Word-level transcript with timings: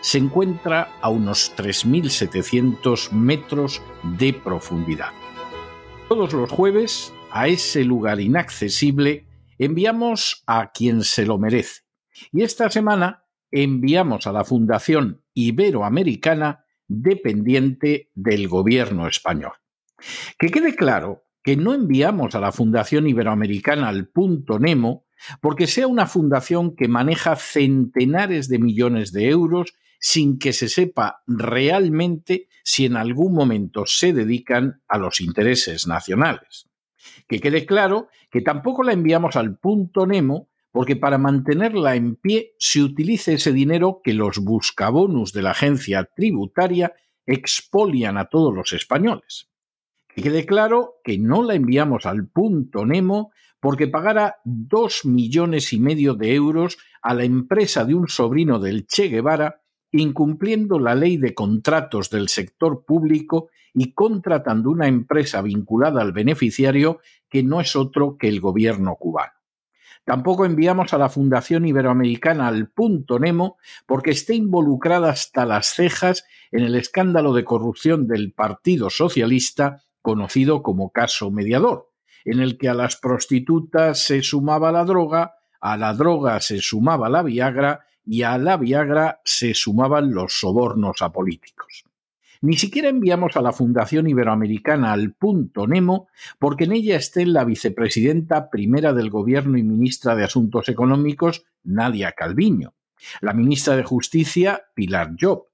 se 0.00 0.18
encuentra 0.18 0.96
a 1.00 1.08
unos 1.08 1.52
3.700 1.56 3.10
metros 3.12 3.82
de 4.02 4.32
profundidad. 4.32 5.10
Todos 6.08 6.32
los 6.32 6.50
jueves, 6.50 7.12
a 7.30 7.48
ese 7.48 7.84
lugar 7.84 8.20
inaccesible, 8.20 9.26
enviamos 9.58 10.44
a 10.46 10.70
quien 10.72 11.02
se 11.02 11.26
lo 11.26 11.38
merece. 11.38 11.82
Y 12.32 12.42
esta 12.42 12.70
semana 12.70 13.24
enviamos 13.50 14.26
a 14.26 14.32
la 14.32 14.44
Fundación 14.44 15.22
Iberoamericana 15.34 16.64
dependiente 16.88 18.10
del 18.14 18.48
gobierno 18.48 19.08
español. 19.08 19.52
Que 20.38 20.48
quede 20.48 20.74
claro 20.74 21.24
que 21.42 21.56
no 21.56 21.74
enviamos 21.74 22.34
a 22.34 22.40
la 22.40 22.52
Fundación 22.52 23.06
Iberoamericana 23.06 23.88
al 23.88 24.08
punto 24.08 24.58
Nemo 24.58 25.05
porque 25.40 25.66
sea 25.66 25.86
una 25.86 26.06
fundación 26.06 26.74
que 26.76 26.88
maneja 26.88 27.36
centenares 27.36 28.48
de 28.48 28.58
millones 28.58 29.12
de 29.12 29.28
euros 29.28 29.74
sin 29.98 30.38
que 30.38 30.52
se 30.52 30.68
sepa 30.68 31.22
realmente 31.26 32.48
si 32.62 32.84
en 32.84 32.96
algún 32.96 33.34
momento 33.34 33.84
se 33.86 34.12
dedican 34.12 34.82
a 34.88 34.98
los 34.98 35.20
intereses 35.20 35.86
nacionales. 35.86 36.68
Que 37.28 37.40
quede 37.40 37.66
claro 37.66 38.08
que 38.30 38.40
tampoco 38.40 38.82
la 38.82 38.92
enviamos 38.92 39.36
al 39.36 39.56
punto 39.58 40.06
Nemo 40.06 40.48
porque 40.70 40.96
para 40.96 41.16
mantenerla 41.16 41.96
en 41.96 42.16
pie 42.16 42.52
se 42.58 42.82
utilice 42.82 43.34
ese 43.34 43.52
dinero 43.52 44.00
que 44.04 44.12
los 44.12 44.38
buscabonus 44.38 45.32
de 45.32 45.42
la 45.42 45.52
agencia 45.52 46.04
tributaria 46.04 46.92
expolian 47.24 48.18
a 48.18 48.26
todos 48.26 48.54
los 48.54 48.72
españoles. 48.74 49.48
Que 50.06 50.22
quede 50.22 50.44
claro 50.44 50.96
que 51.02 51.18
no 51.18 51.42
la 51.42 51.54
enviamos 51.54 52.04
al 52.04 52.28
punto 52.28 52.84
Nemo 52.84 53.30
porque 53.60 53.88
pagara 53.88 54.36
dos 54.44 55.04
millones 55.04 55.72
y 55.72 55.80
medio 55.80 56.14
de 56.14 56.34
euros 56.34 56.78
a 57.02 57.14
la 57.14 57.24
empresa 57.24 57.84
de 57.84 57.94
un 57.94 58.08
sobrino 58.08 58.58
del 58.58 58.86
Che 58.86 59.08
Guevara, 59.08 59.62
incumpliendo 59.92 60.78
la 60.78 60.94
ley 60.94 61.16
de 61.16 61.34
contratos 61.34 62.10
del 62.10 62.28
sector 62.28 62.84
público 62.84 63.48
y 63.72 63.92
contratando 63.92 64.70
una 64.70 64.88
empresa 64.88 65.42
vinculada 65.42 66.02
al 66.02 66.12
beneficiario 66.12 67.00
que 67.28 67.42
no 67.42 67.60
es 67.60 67.76
otro 67.76 68.16
que 68.18 68.28
el 68.28 68.40
gobierno 68.40 68.96
cubano. 68.96 69.32
Tampoco 70.04 70.44
enviamos 70.44 70.94
a 70.94 70.98
la 70.98 71.08
Fundación 71.08 71.66
Iberoamericana 71.66 72.46
al 72.46 72.68
punto 72.68 73.18
Nemo 73.18 73.58
porque 73.86 74.12
esté 74.12 74.34
involucrada 74.34 75.10
hasta 75.10 75.44
las 75.44 75.66
cejas 75.66 76.24
en 76.52 76.62
el 76.62 76.76
escándalo 76.76 77.32
de 77.32 77.44
corrupción 77.44 78.06
del 78.06 78.32
Partido 78.32 78.88
Socialista 78.88 79.82
conocido 80.02 80.62
como 80.62 80.92
caso 80.92 81.32
mediador, 81.32 81.90
en 82.26 82.40
el 82.40 82.58
que 82.58 82.68
a 82.68 82.74
las 82.74 82.96
prostitutas 82.96 84.02
se 84.02 84.20
sumaba 84.20 84.72
la 84.72 84.84
droga, 84.84 85.36
a 85.60 85.76
la 85.76 85.94
droga 85.94 86.40
se 86.40 86.60
sumaba 86.60 87.08
la 87.08 87.22
Viagra 87.22 87.86
y 88.04 88.22
a 88.22 88.36
la 88.36 88.56
Viagra 88.56 89.20
se 89.24 89.54
sumaban 89.54 90.12
los 90.12 90.40
sobornos 90.40 91.02
a 91.02 91.12
políticos. 91.12 91.84
Ni 92.42 92.56
siquiera 92.56 92.88
enviamos 92.88 93.36
a 93.36 93.42
la 93.42 93.52
Fundación 93.52 94.08
Iberoamericana 94.08 94.92
al 94.92 95.12
punto 95.12 95.66
Nemo 95.68 96.08
porque 96.38 96.64
en 96.64 96.72
ella 96.72 96.96
esté 96.96 97.24
la 97.26 97.44
vicepresidenta 97.44 98.50
primera 98.50 98.92
del 98.92 99.08
Gobierno 99.08 99.56
y 99.56 99.62
ministra 99.62 100.16
de 100.16 100.24
Asuntos 100.24 100.68
Económicos, 100.68 101.44
Nadia 101.62 102.12
Calviño, 102.12 102.74
la 103.20 103.32
ministra 103.32 103.76
de 103.76 103.84
Justicia, 103.84 104.64
Pilar 104.74 105.12
Job, 105.18 105.46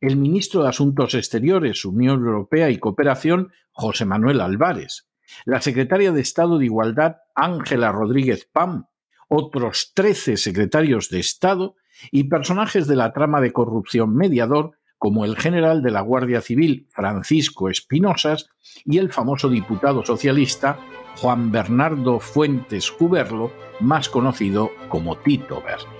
el 0.00 0.16
ministro 0.16 0.62
de 0.62 0.68
Asuntos 0.68 1.14
Exteriores, 1.14 1.84
Unión 1.86 2.20
Europea 2.20 2.70
y 2.70 2.78
Cooperación, 2.78 3.50
José 3.72 4.04
Manuel 4.04 4.40
Álvarez, 4.40 5.07
la 5.44 5.60
secretaria 5.60 6.12
de 6.12 6.20
Estado 6.20 6.58
de 6.58 6.66
Igualdad, 6.66 7.16
Ángela 7.34 7.92
Rodríguez 7.92 8.48
Pam, 8.52 8.86
otros 9.28 9.92
13 9.94 10.36
secretarios 10.36 11.10
de 11.10 11.20
Estado 11.20 11.76
y 12.10 12.24
personajes 12.24 12.86
de 12.86 12.96
la 12.96 13.12
trama 13.12 13.40
de 13.40 13.52
corrupción 13.52 14.14
mediador, 14.14 14.78
como 14.96 15.24
el 15.24 15.36
general 15.36 15.82
de 15.82 15.90
la 15.90 16.00
Guardia 16.00 16.40
Civil, 16.40 16.88
Francisco 16.90 17.68
Espinosas, 17.68 18.48
y 18.84 18.98
el 18.98 19.12
famoso 19.12 19.48
diputado 19.48 20.04
socialista, 20.04 20.78
Juan 21.16 21.52
Bernardo 21.52 22.18
Fuentes 22.20 22.90
Cuberlo, 22.90 23.52
más 23.80 24.08
conocido 24.08 24.70
como 24.88 25.16
Tito 25.18 25.62
Berni. 25.62 25.97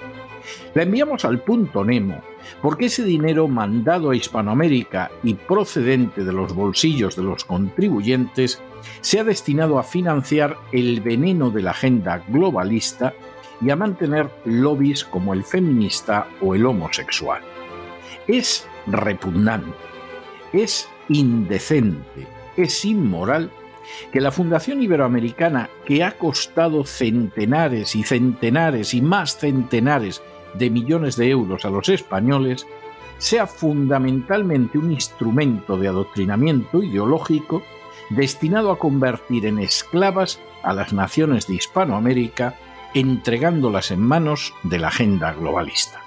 La 0.74 0.82
enviamos 0.82 1.24
al 1.24 1.40
punto 1.40 1.84
Nemo, 1.84 2.22
porque 2.62 2.86
ese 2.86 3.04
dinero 3.04 3.48
mandado 3.48 4.10
a 4.10 4.16
Hispanoamérica 4.16 5.10
y 5.22 5.34
procedente 5.34 6.24
de 6.24 6.32
los 6.32 6.54
bolsillos 6.54 7.16
de 7.16 7.22
los 7.22 7.44
contribuyentes 7.44 8.62
se 9.00 9.20
ha 9.20 9.24
destinado 9.24 9.78
a 9.78 9.82
financiar 9.82 10.56
el 10.72 11.00
veneno 11.00 11.50
de 11.50 11.62
la 11.62 11.72
agenda 11.72 12.24
globalista 12.28 13.14
y 13.60 13.70
a 13.70 13.76
mantener 13.76 14.30
lobbies 14.44 15.04
como 15.04 15.34
el 15.34 15.42
feminista 15.44 16.28
o 16.40 16.54
el 16.54 16.64
homosexual. 16.64 17.42
Es 18.26 18.66
repugnante, 18.86 19.72
es 20.52 20.88
indecente, 21.08 22.26
es 22.56 22.84
inmoral 22.84 23.50
que 24.12 24.20
la 24.20 24.30
Fundación 24.30 24.82
Iberoamericana, 24.82 25.68
que 25.84 26.04
ha 26.04 26.12
costado 26.12 26.84
centenares 26.84 27.96
y 27.96 28.02
centenares 28.02 28.94
y 28.94 29.02
más 29.02 29.38
centenares 29.38 30.22
de 30.54 30.70
millones 30.70 31.16
de 31.16 31.30
euros 31.30 31.64
a 31.64 31.70
los 31.70 31.88
españoles 31.88 32.66
sea 33.18 33.46
fundamentalmente 33.46 34.78
un 34.78 34.92
instrumento 34.92 35.76
de 35.76 35.88
adoctrinamiento 35.88 36.82
ideológico 36.82 37.62
destinado 38.10 38.70
a 38.70 38.78
convertir 38.78 39.46
en 39.46 39.58
esclavas 39.58 40.40
a 40.62 40.72
las 40.72 40.92
naciones 40.92 41.46
de 41.46 41.54
Hispanoamérica, 41.56 42.54
entregándolas 42.94 43.90
en 43.90 44.00
manos 44.00 44.54
de 44.62 44.78
la 44.78 44.88
agenda 44.88 45.32
globalista. 45.32 46.00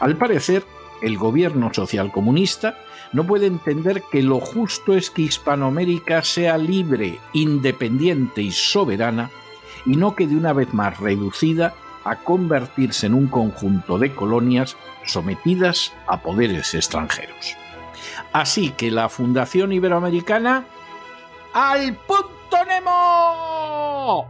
Al 0.00 0.16
parecer, 0.16 0.64
el 1.02 1.16
gobierno 1.16 1.72
socialcomunista 1.72 2.78
no 3.12 3.26
puede 3.26 3.46
entender 3.46 4.02
que 4.10 4.22
lo 4.22 4.40
justo 4.40 4.94
es 4.94 5.10
que 5.10 5.22
Hispanoamérica 5.22 6.22
sea 6.22 6.58
libre, 6.58 7.18
independiente 7.32 8.42
y 8.42 8.50
soberana, 8.50 9.30
y 9.86 9.96
no 9.96 10.14
quede 10.14 10.36
una 10.36 10.52
vez 10.52 10.74
más 10.74 10.98
reducida 10.98 11.74
a 12.04 12.16
convertirse 12.16 13.06
en 13.06 13.14
un 13.14 13.28
conjunto 13.28 13.98
de 13.98 14.14
colonias 14.14 14.76
sometidas 15.06 15.92
a 16.06 16.20
poderes 16.20 16.74
extranjeros. 16.74 17.56
Así 18.32 18.70
que 18.70 18.90
la 18.90 19.08
Fundación 19.08 19.72
Iberoamericana 19.72 20.64
al 21.52 21.94
punto 21.94 22.64
Nemo. 22.66 24.28